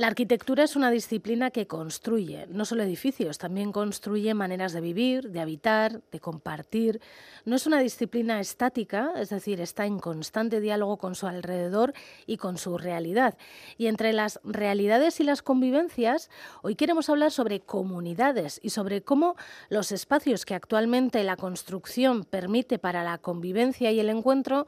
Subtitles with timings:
[0.00, 5.28] La arquitectura es una disciplina que construye, no solo edificios, también construye maneras de vivir,
[5.28, 7.02] de habitar, de compartir.
[7.44, 11.92] No es una disciplina estática, es decir, está en constante diálogo con su alrededor
[12.24, 13.36] y con su realidad.
[13.76, 16.30] Y entre las realidades y las convivencias,
[16.62, 19.36] hoy queremos hablar sobre comunidades y sobre cómo
[19.68, 24.66] los espacios que actualmente la construcción permite para la convivencia y el encuentro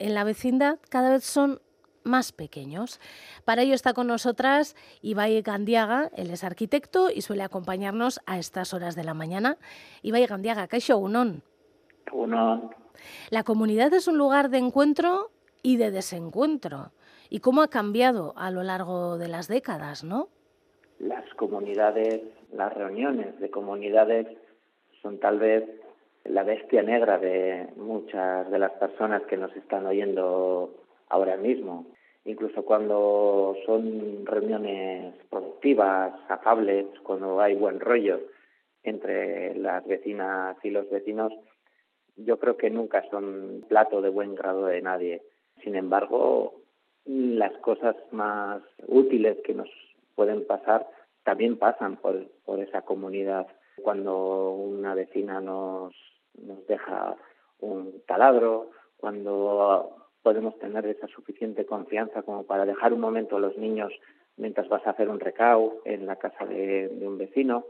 [0.00, 1.60] en la vecindad cada vez son
[2.04, 3.00] más pequeños.
[3.44, 8.74] Para ello está con nosotras Ibai Gandiaga, él es arquitecto y suele acompañarnos a estas
[8.74, 9.56] horas de la mañana.
[10.02, 11.42] Ibai Gandiaga, ¿qué unón?
[12.12, 12.70] Unón.
[13.30, 15.30] La comunidad es un lugar de encuentro
[15.62, 16.92] y de desencuentro.
[17.30, 20.28] ¿Y cómo ha cambiado a lo largo de las décadas, no?
[20.98, 22.20] Las comunidades,
[22.52, 24.28] las reuniones de comunidades
[25.02, 25.64] son tal vez
[26.24, 31.86] la bestia negra de muchas de las personas que nos están oyendo ahora mismo.
[32.24, 38.20] Incluso cuando son reuniones productivas, afables, cuando hay buen rollo
[38.82, 41.32] entre las vecinas y los vecinos,
[42.16, 45.22] yo creo que nunca son plato de buen grado de nadie.
[45.62, 46.54] Sin embargo,
[47.04, 49.68] las cosas más útiles que nos
[50.14, 50.86] pueden pasar
[51.24, 53.46] también pasan por, por esa comunidad.
[53.82, 55.94] Cuando una vecina nos,
[56.34, 57.16] nos deja
[57.60, 63.56] un taladro, cuando podemos tener esa suficiente confianza como para dejar un momento a los
[63.58, 63.92] niños
[64.38, 67.66] mientras vas a hacer un recao en la casa de, un vecino.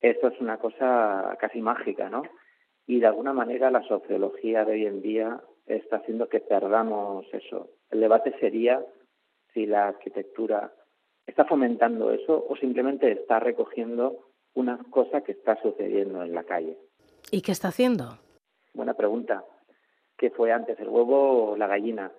[0.00, 2.22] Eso es una cosa casi mágica, ¿no?
[2.86, 7.68] Y de alguna manera la sociología de hoy en día está haciendo que perdamos eso.
[7.90, 8.82] El debate sería
[9.52, 10.72] si la arquitectura
[11.26, 16.78] está fomentando eso o simplemente está recogiendo una cosa que está sucediendo en la calle.
[17.30, 18.18] ¿Y qué está haciendo?
[18.72, 19.44] Buena pregunta
[20.20, 22.12] que fue antes, el huevo o la gallina.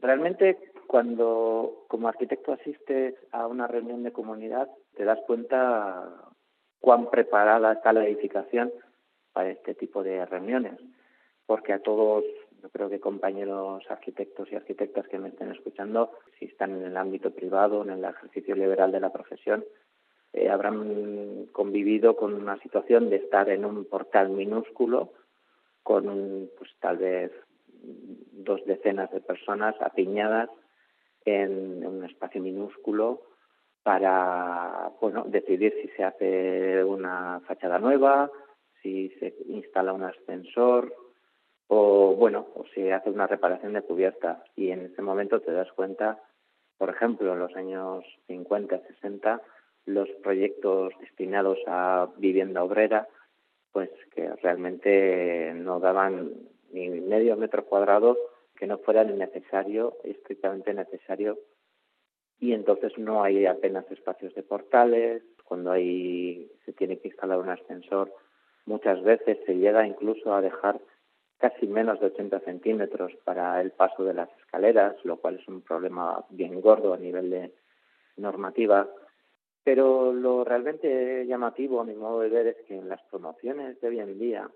[0.00, 6.10] Realmente cuando como arquitecto asistes a una reunión de comunidad te das cuenta
[6.80, 8.72] cuán preparada está la edificación
[9.32, 10.80] para este tipo de reuniones,
[11.46, 12.24] porque a todos,
[12.60, 16.96] yo creo que compañeros arquitectos y arquitectas que me estén escuchando, si están en el
[16.96, 19.64] ámbito privado, en el ejercicio liberal de la profesión,
[20.32, 25.12] eh, habrán convivido con una situación de estar en un portal minúsculo
[25.82, 27.32] con pues tal vez
[28.32, 30.48] dos decenas de personas apiñadas
[31.24, 33.22] en, un espacio minúsculo
[33.82, 38.30] para bueno decidir si se hace una fachada nueva,
[38.80, 40.94] si se instala un ascensor
[41.66, 44.44] o bueno o si hace una reparación de cubierta.
[44.54, 46.20] Y en ese momento te das cuenta
[46.78, 49.42] por ejemplo en los años 50 60
[49.86, 53.08] los proyectos destinados a vivienda obrera
[53.72, 56.32] pues que realmente no daban
[56.72, 58.16] ni medio metro cuadrado
[58.56, 61.38] que no fuera necesario, estrictamente necesario,
[62.38, 67.50] y entonces no hay apenas espacios de portales, cuando hay, se tiene que instalar un
[67.50, 68.12] ascensor,
[68.66, 70.80] muchas veces se llega incluso a dejar
[71.38, 75.60] casi menos de 80 centímetros para el paso de las escaleras, lo cual es un
[75.60, 77.52] problema bien gordo a nivel de
[78.16, 78.88] normativa.
[79.64, 83.88] Pero lo realmente llamativo, a mi modo de ver, es que en las promociones de
[83.88, 84.50] hoy en día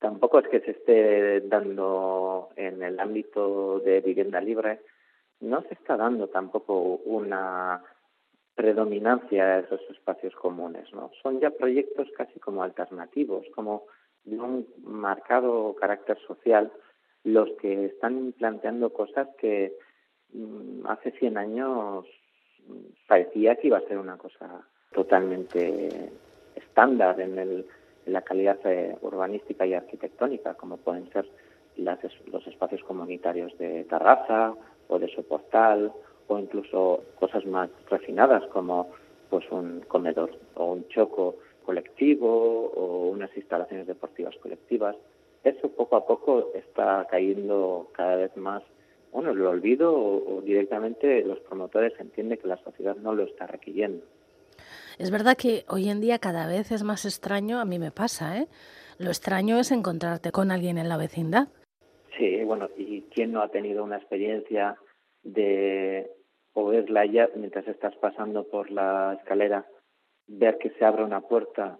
[0.00, 4.80] tampoco es que se esté dando en el ámbito de vivienda libre,
[5.40, 7.82] no se está dando tampoco una
[8.54, 11.10] predominancia a esos espacios comunes, ¿no?
[11.22, 13.84] Son ya proyectos casi como alternativos, como
[14.24, 16.72] de un marcado carácter social,
[17.24, 19.74] los que están planteando cosas que
[20.32, 22.06] mm, hace 100 años
[23.06, 26.10] parecía que iba a ser una cosa totalmente
[26.54, 27.66] estándar en, el,
[28.06, 31.28] la calidad eh, urbanística y arquitectónica, como pueden ser
[31.76, 34.54] las, los espacios comunitarios de terraza
[34.88, 35.92] o de soportal
[36.28, 38.90] o incluso cosas más refinadas como
[39.28, 44.96] pues un comedor o un choco colectivo o unas instalaciones deportivas colectivas.
[45.44, 48.62] Eso poco a poco está cayendo cada vez más
[49.12, 54.04] bueno, lo olvido o, directamente los promotores entienden que la sociedad no lo está requiriendo.
[54.98, 58.38] Es verdad que hoy en día cada vez es más extraño, a mí me pasa,
[58.38, 58.46] ¿eh?
[58.98, 61.48] Lo extraño es encontrarte con alguien en la vecindad.
[62.18, 64.76] Sí, bueno, ¿y quién no ha tenido una experiencia
[65.22, 66.10] de
[66.52, 69.66] oírla ya mientras estás pasando por la escalera,
[70.26, 71.78] ver que se abre una puerta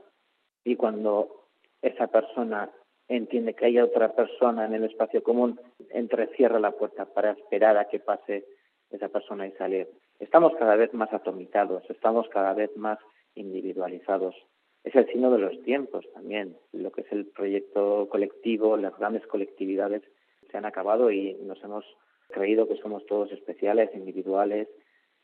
[0.64, 1.49] y cuando
[1.82, 2.70] esa persona
[3.16, 5.60] entiende que hay otra persona en el espacio común,
[5.90, 8.44] entrecierra la puerta para esperar a que pase
[8.90, 9.88] esa persona y salir.
[10.20, 12.98] Estamos cada vez más atomizados, estamos cada vez más
[13.34, 14.36] individualizados.
[14.84, 16.56] Es el signo de los tiempos también.
[16.72, 20.02] Lo que es el proyecto colectivo, las grandes colectividades
[20.50, 21.84] se han acabado y nos hemos
[22.28, 24.68] creído que somos todos especiales, individuales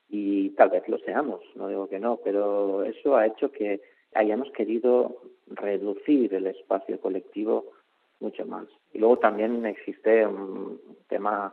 [0.08, 3.80] y tal vez lo seamos, no digo que no, pero eso ha hecho que
[4.14, 5.16] hayamos querido
[5.46, 7.72] reducir el espacio colectivo
[8.20, 8.66] mucho más.
[8.92, 11.52] Y luego también existe un tema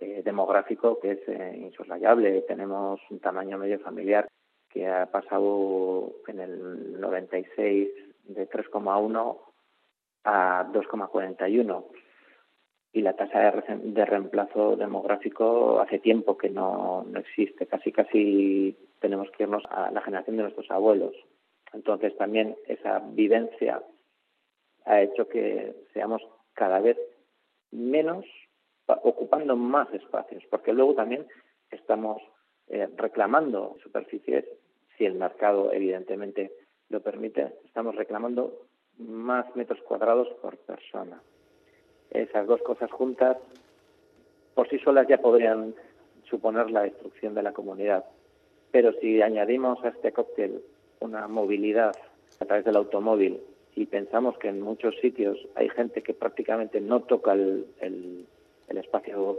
[0.00, 2.42] eh, demográfico que es eh, insoslayable.
[2.42, 4.28] Tenemos un tamaño medio familiar
[4.68, 7.88] que ha pasado en el 96
[8.24, 9.38] de 3,1
[10.24, 11.84] a 2,41
[12.92, 17.66] y la tasa de, reemplazo demográfico hace tiempo que no, no existe.
[17.66, 21.14] Casi casi tenemos que irnos a la generación de nuestros abuelos.
[21.72, 23.82] Entonces también esa vivencia
[24.84, 26.22] ha hecho que seamos
[26.54, 26.96] cada vez
[27.70, 28.24] menos
[28.86, 31.26] ocupando más espacios, porque luego también
[31.70, 32.22] estamos
[32.68, 34.44] eh, reclamando superficies,
[34.96, 36.52] si el mercado evidentemente
[36.88, 38.66] lo permite, estamos reclamando
[38.98, 41.22] más metros cuadrados por persona.
[42.10, 43.36] Esas dos cosas juntas
[44.54, 45.74] por sí solas ya podrían
[46.24, 48.04] suponer la destrucción de la comunidad.
[48.70, 50.62] Pero si añadimos a este cóctel
[51.00, 51.94] una movilidad
[52.40, 53.40] a través del automóvil
[53.74, 58.26] y pensamos que en muchos sitios hay gente que prácticamente no toca el, el,
[58.76, 59.38] espacio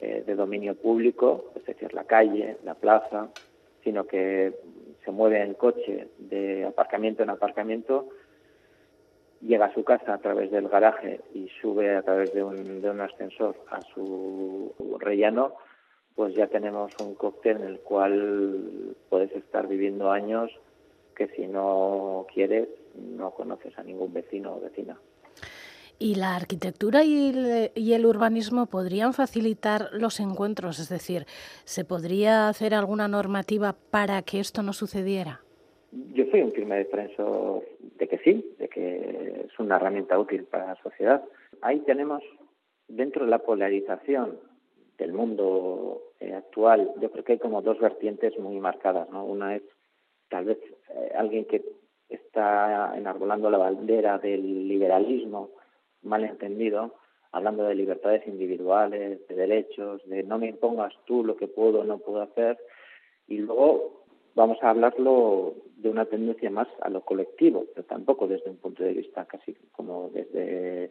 [0.00, 3.28] eh, de dominio público, es decir, la calle, la plaza,
[3.82, 4.52] sino que
[5.04, 8.08] se mueve en coche de aparcamiento en aparcamiento,
[9.40, 12.90] llega a su casa a través del garaje y sube a través de un, de
[12.90, 15.54] un ascensor a su rellano,
[16.14, 20.52] pues ya tenemos un cóctel en el cual puedes estar viviendo años
[21.14, 24.98] que si no quieres no conoces a ningún vecino o vecina.
[25.98, 30.80] ¿Y la arquitectura y el, y el, urbanismo podrían facilitar los encuentros?
[30.80, 31.26] Es decir,
[31.64, 35.40] ¿se podría hacer alguna normativa para que esto no sucediera?
[35.92, 37.62] Yo soy un firme defensor
[37.98, 41.22] de que sí, de que es una herramienta útil para la sociedad.
[41.60, 42.22] Ahí tenemos,
[42.88, 44.40] dentro de la polarización
[44.98, 49.08] del mundo eh, actual, yo creo que hay como dos vertientes muy marcadas.
[49.10, 49.24] ¿no?
[49.24, 49.62] Una es
[50.30, 50.58] tal vez
[50.94, 51.62] eh, alguien que
[52.08, 55.50] está enarbolando la bandera del liberalismo
[56.02, 56.94] mal entendido,
[57.30, 61.84] hablando de libertades individuales, de derechos, de no me impongas tú lo que puedo o
[61.84, 62.58] no puedo hacer,
[63.26, 64.04] y luego
[64.34, 68.82] vamos a hablarlo de una tendencia más a lo colectivo, pero tampoco desde un punto
[68.82, 70.90] de vista casi como desde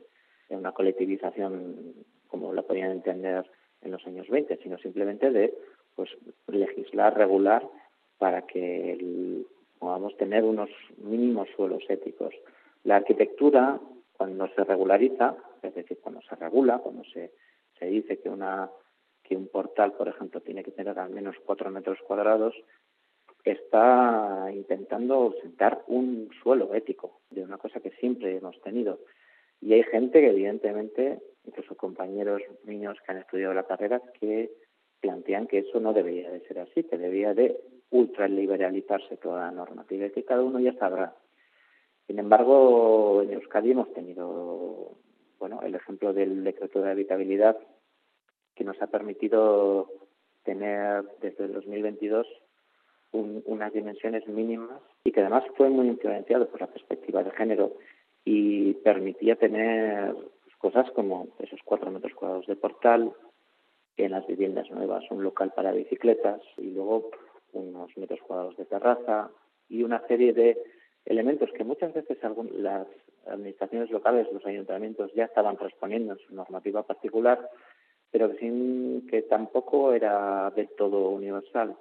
[0.50, 1.94] una colectivización
[2.27, 3.50] como la podían entender
[3.81, 5.54] en los años 20, sino simplemente de
[5.95, 6.09] pues
[6.47, 7.68] legislar, regular
[8.18, 9.44] para que
[9.81, 12.36] podamos tener unos mínimos suelos éticos.
[12.83, 13.80] La arquitectura,
[14.16, 17.31] cuando se regulariza, es decir, cuando se regula, cuando se,
[17.80, 18.69] se dice que, una,
[19.24, 22.54] que un portal, por ejemplo, tiene que tener al menos cuatro metros cuadrados,
[23.44, 29.00] está intentando sentar un suelo ético de una cosa que siempre hemos tenido.
[29.62, 34.51] Y hay gente que, evidentemente, incluso compañeros niños que han estudiado la carrera, que
[35.00, 37.60] plantean que eso no debería de ser así, que debía de
[37.91, 41.15] ultraliberalizarse toda la normativa que cada uno ya sabrá.
[42.07, 44.97] Sin embargo, en Euskadi hemos tenido
[45.39, 47.57] bueno, el ejemplo del decreto de habitabilidad
[48.55, 49.89] que nos ha permitido
[50.43, 52.27] tener desde el 2022
[53.13, 57.73] unas dimensiones mínimas y que además fue muy influenciado por la perspectiva de género
[58.23, 60.15] y permitía tener
[60.59, 63.11] cosas como esos cuatro metros cuadrados de portal,
[63.97, 67.11] en las viviendas nuevas un local para bicicletas y luego
[67.53, 69.30] unos metros cuadrados de terraza
[69.69, 70.57] y una serie de
[71.06, 72.18] elementos que muchas veces
[72.54, 72.87] las
[73.25, 77.49] administraciones locales, los ayuntamientos ya estaban transponiendo en su normativa particular,
[78.11, 81.75] pero sin que tampoco era del todo universal.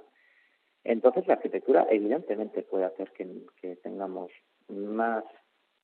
[0.85, 4.31] Entonces la arquitectura evidentemente puede hacer que, tengamos
[4.69, 5.25] más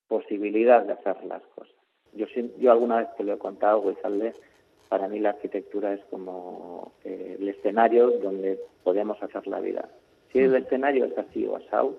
[0.08, 1.74] posibilidad de hacer las cosas.
[2.12, 2.26] Yo,
[2.58, 4.32] yo alguna vez te lo he contado, Guizalde,
[4.88, 9.88] para mí la arquitectura es como eh, el escenario donde podemos hacer la vida.
[10.32, 11.96] Si el escenario es así o asado,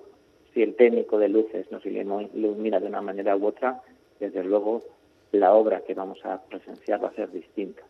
[0.54, 3.82] si el técnico de luces nos ilumina de una manera u otra,
[4.20, 4.84] desde luego
[5.32, 7.84] la obra que vamos a presenciar va a ser distinta.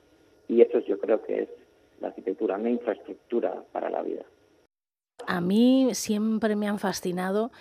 [0.47, 1.49] Y eso yo creo que es
[2.01, 4.23] la arquitectura, una infraestructura para la vida.
[5.25, 7.51] A mí siempre me han fascinado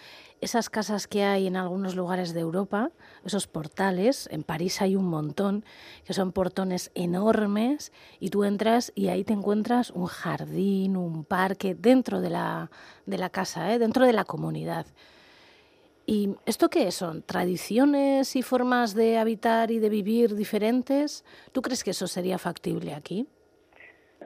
[0.40, 2.90] esas casas que hay en algunos lugares de Europa,
[3.24, 5.64] esos portales, en París hay un montón,
[6.04, 11.74] que son portones enormes y tú entras y ahí te encuentras un jardín, un parque
[11.74, 12.70] dentro de la,
[13.06, 13.78] de la casa, ¿eh?
[13.78, 14.86] dentro de la comunidad.
[16.08, 17.22] ¿Y esto qué son?
[17.22, 21.24] ¿Tradiciones y formas de habitar y de vivir diferentes?
[21.50, 23.26] ¿Tú crees que eso sería factible aquí?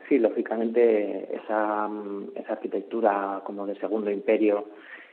[0.06, 1.88] Sí, lógicamente esa,
[2.34, 4.66] esa arquitectura como de segundo imperio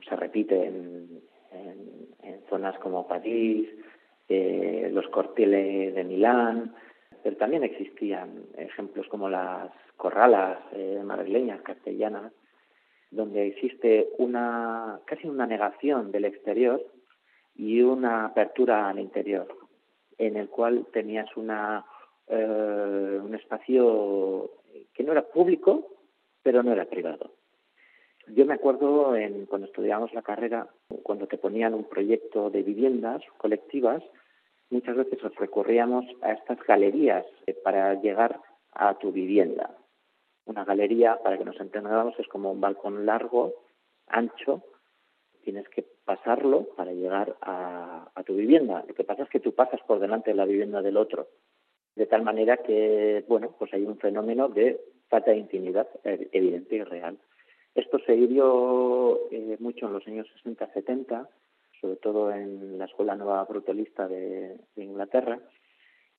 [0.07, 1.27] se repite en,
[2.49, 3.67] zonas como París,
[4.29, 6.73] eh, los cortiles de Milán,
[7.23, 12.31] pero también existían ejemplos como las corralas eh, madrileñas, castellanas,
[13.11, 16.81] donde existe una casi una negación del exterior
[17.55, 19.47] y una apertura al interior,
[20.17, 21.85] en el cual tenías una
[22.27, 24.51] eh, un espacio
[24.93, 25.87] que no era público,
[26.43, 27.31] pero no era privado.
[28.29, 30.67] Yo me acuerdo en, cuando estudiábamos la carrera,
[31.03, 34.03] cuando te ponían un proyecto de viviendas colectivas,
[34.69, 37.25] muchas veces recurríamos a estas galerías
[37.63, 38.39] para llegar
[38.73, 39.71] a tu vivienda.
[40.45, 43.53] Una galería, para que nos entendamos, es como un balcón largo,
[44.07, 44.61] ancho,
[45.43, 48.83] tienes que pasarlo para llegar a, tu vivienda.
[48.85, 51.27] Lo que pasa es que tú pasas por delante de la vivienda del otro,
[51.95, 56.75] de tal manera que, bueno, pues hay un fenómeno de falta de intimidad eh, evidente
[56.75, 57.17] y real.
[57.77, 61.27] Esto se vivió eh, mucho en los años 60-70,
[61.79, 65.39] sobre todo en la Escuela Nueva Brutalista de, Inglaterra,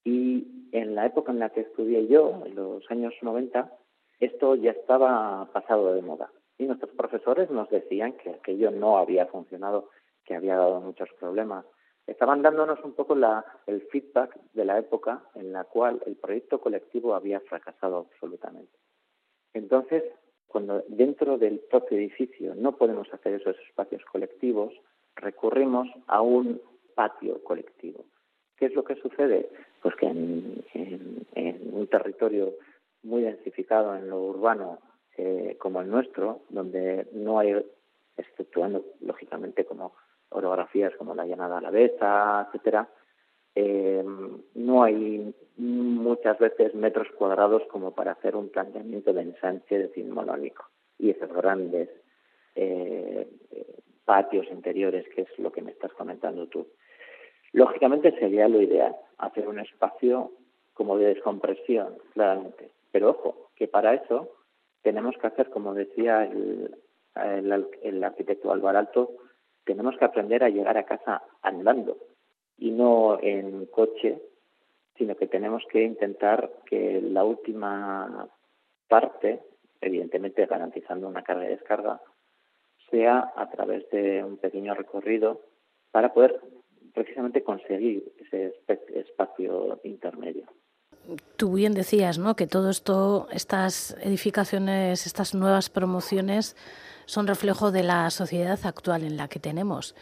[0.05, 3.73] y en la época en la que estudié yo, en los años 90,
[4.21, 6.31] esto ya estaba pasado de moda.
[6.59, 9.91] Y nuestros profesores nos decían que aquello no había funcionado,
[10.25, 11.67] que había dado muchos problemas.
[12.07, 16.61] Estaban dándonos un poco la, el feedback de la época en la cual el proyecto
[16.61, 18.79] colectivo había fracasado absolutamente.
[19.55, 20.05] Entonces,
[20.49, 24.73] cuando dentro del propio edificio no podemos hacer esos espacios colectivos,
[25.14, 26.61] recurrimos a un
[26.95, 28.05] patio colectivo.
[28.57, 29.49] ¿Qué es lo que sucede?
[29.83, 30.64] Pues que en,
[31.73, 32.55] un territorio
[33.05, 34.81] muy densificado en lo urbano
[35.17, 37.55] eh, como el nuestro, donde no hay,
[38.17, 39.93] exceptuando lógicamente como
[40.31, 42.88] orografías como la llanada alavesa, etcétera,
[43.61, 44.05] eh,
[44.55, 50.65] no hay muchas veces metros cuadrados como para hacer un planteamiento de ensanche decimonónico
[50.97, 51.88] y esos grandes
[52.55, 53.27] eh,
[54.05, 56.69] patios interiores, que es lo que me estás comentando tú.
[57.53, 60.31] Lógicamente sería lo ideal, hacer un espacio
[60.73, 62.71] como de descompresión, claramente.
[62.93, 64.37] Pero ojo, que para eso
[64.83, 66.77] tenemos que hacer, como decía el,
[67.83, 69.11] el, arquitecto Álvaro Alto,
[69.65, 71.97] tenemos que aprender a llegar a casa andando
[72.59, 74.21] y no en coche,
[74.97, 78.29] sino que tenemos que intentar que la última
[78.88, 79.41] parte,
[79.81, 82.00] evidentemente garantizando una carga y descarga,
[82.91, 85.41] sea a través de un pequeño recorrido
[85.91, 86.41] para poder
[86.95, 88.55] precisamente conseguir ese
[88.95, 90.47] espacio intermedio.
[91.37, 92.35] Tú bien decías, ¿no?
[92.35, 96.57] Que todo esto, estas edificaciones, estas nuevas promociones,
[97.07, 99.95] son reflejo de la sociedad actual en la que tenemos.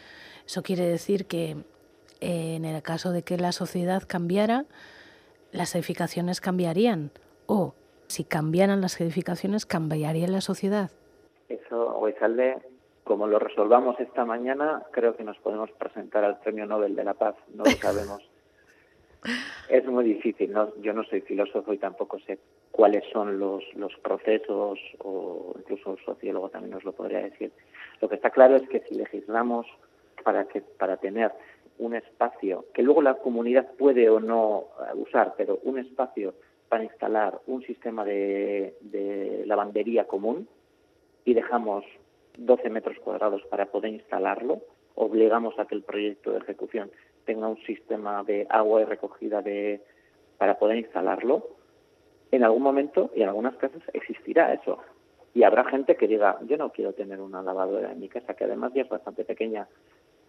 [0.45, 1.55] Eso quiere decir que
[2.21, 4.65] eh, en el caso de que la sociedad cambiara,
[5.51, 7.11] las edificaciones cambiarían.
[7.45, 7.73] O
[8.07, 10.91] si cambiaran las edificaciones, cambiaría la sociedad.
[11.49, 12.57] Eso, Oizalde,
[13.03, 17.13] como lo resolvamos esta mañana, creo que nos podemos presentar al Premio Nobel de la
[17.13, 17.35] Paz.
[17.53, 18.21] No lo sabemos.
[19.69, 20.73] Es muy difícil, ¿no?
[20.77, 22.39] yo no soy filósofo y tampoco sé
[22.71, 27.51] cuáles son los, los procesos, o incluso un sociólogo también nos lo podría decir.
[27.99, 29.65] Lo que está claro es que si legislamos
[30.23, 31.31] para, que, para tener
[31.79, 36.33] un espacio, que luego la comunidad puede o no eh, usar, pero un espacio
[36.69, 40.47] para instalar un sistema de, de lavandería común
[41.23, 41.85] y dejamos
[42.37, 44.61] 12 metros cuadrados para poder instalarlo,
[44.95, 46.91] obligamos a que el proyecto de ejecución
[47.25, 49.81] tenga un sistema de agua y recogida de
[50.37, 51.47] para poder instalarlo,
[52.31, 54.79] en algún momento y en algunas casas existirá eso.
[55.33, 58.45] Y habrá gente que diga, yo no quiero tener una lavadora en mi casa, que
[58.45, 59.67] además ya es bastante pequeña,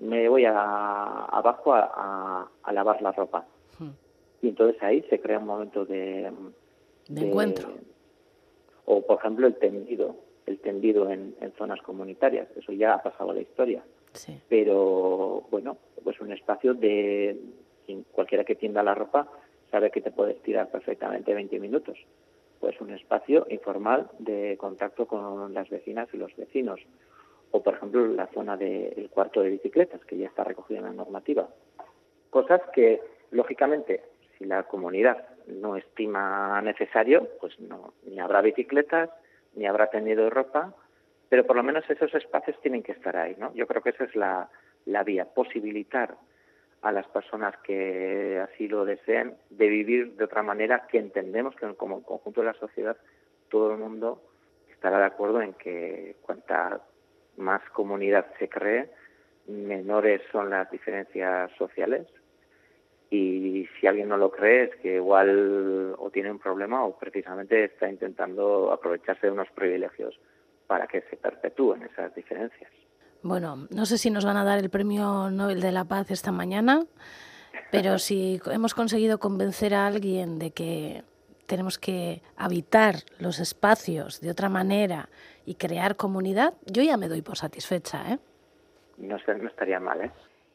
[0.01, 3.47] me voy a, abajo a, lavar la ropa.
[3.79, 3.91] Hmm.
[4.43, 6.33] Y entonces ahí se crea un momento de,
[7.09, 7.71] de, encuentro.
[8.85, 12.49] O, por ejemplo, el tendido, el tendido en, en zonas comunitarias.
[12.57, 13.83] Eso ya ha pasado a la historia.
[14.49, 17.41] Pero bueno, pues un espacio de
[18.13, 19.29] cualquiera que tienda la ropa
[19.71, 21.99] sabe que te puedes tirar perfectamente 20 minutos.
[22.61, 26.81] Pues un espacio informal de contacto con las vecinas y los vecinos.
[27.51, 30.93] O, por ejemplo, la zona del cuarto de bicicletas, que ya está recogida en la
[30.93, 31.49] normativa.
[32.31, 33.01] Cosas que,
[33.31, 34.03] lógicamente,
[34.37, 39.11] si la comunidad no estima necesario, pues no, ni habrá bicicletas,
[39.55, 40.75] ni habrá tendido ropa,
[41.29, 43.53] pero por lo menos esos espacios tienen que estar ahí, ¿no?
[43.55, 44.51] Yo creo que esa es la,
[44.85, 46.17] la vía, posibilitar
[46.83, 51.75] a las personas que así lo deseen de vivir de otra manera que entendemos que
[51.75, 52.97] como conjunto de la sociedad
[53.49, 54.23] todo el mundo
[54.71, 56.81] estará de acuerdo en que cuanta
[57.39, 58.91] más comunidad se cree,
[59.47, 62.07] menores son las diferencias sociales
[63.11, 67.65] y si alguien no lo cree es que igual o tiene un problema o precisamente
[67.65, 70.19] está intentando aprovecharse de unos privilegios
[70.67, 72.71] para que se perpetúen esas diferencias.
[73.23, 76.31] Bueno, no sé si nos van a dar el premio Nobel de la Paz esta
[76.31, 76.85] mañana,
[77.73, 81.03] pero si hemos conseguido convencer a alguien de que
[81.49, 85.09] tenemos que habitar los espacios de otra manera
[85.47, 88.13] y crear comunidad, yo ya me doy por satisfecha.
[88.13, 88.19] ¿eh?
[88.99, 90.13] No, no estaría mal, ¿eh?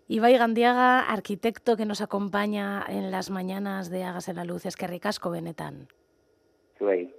[0.07, 4.85] Ibai Gandiaga, arquitecto que nos acompaña en las mañanas de Hágase la Luz, es que
[4.85, 5.88] ricasco, Benetan.
[6.77, 7.13] Sí.